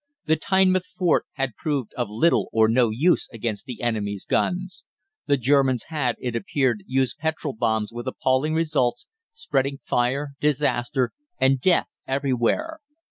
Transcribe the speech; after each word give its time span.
The 0.25 0.35
Tynemouth 0.35 0.87
fort 0.97 1.27
had 1.33 1.55
proved 1.55 1.93
of 1.93 2.09
little 2.09 2.49
or 2.51 2.67
no 2.67 2.89
use 2.89 3.29
against 3.31 3.67
the 3.67 3.83
enemy's 3.83 4.25
guns. 4.25 4.83
The 5.27 5.37
Germans 5.37 5.83
had, 5.89 6.15
it 6.19 6.35
appeared, 6.35 6.83
used 6.87 7.19
petrol 7.19 7.53
bombs 7.53 7.91
with 7.93 8.07
appalling 8.07 8.55
results, 8.55 9.05
spreading 9.31 9.77
fire, 9.83 10.29
disaster, 10.39 11.11
and 11.37 11.59
death 11.61 11.99
everywhere. 12.07 12.79